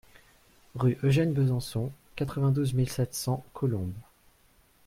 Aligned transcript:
Rue 0.73 0.97
Eugène 1.03 1.31
Besançon, 1.31 1.91
quatre-vingt-douze 2.15 2.73
mille 2.73 2.89
sept 2.89 3.13
cents 3.13 3.45
Colombes 3.53 3.93